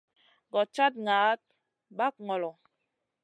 [0.51, 1.39] Goɗ cad naʼaɗ
[1.97, 2.51] ɓag ŋolo.